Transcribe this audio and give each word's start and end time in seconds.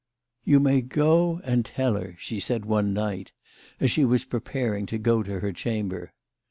"You 0.43 0.59
may 0.59 0.81
go 0.81 1.41
and 1.43 1.63
tell 1.63 1.93
her," 1.93 2.15
she 2.17 2.39
said 2.39 2.65
one 2.65 2.91
night 2.91 3.33
as 3.79 3.91
she 3.91 4.03
was 4.03 4.25
preparing 4.25 4.87
to 4.87 4.97
go 4.97 5.21
to 5.21 5.41
her 5.41 5.51
chamher. 5.53 6.11